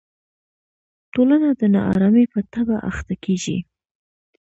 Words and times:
ټولنه 1.13 1.49
د 1.59 1.61
نا 1.73 1.81
ارامۍ 1.93 2.25
په 2.33 2.39
تبه 2.53 2.77
اخته 2.91 3.15
کېږي. 3.23 3.57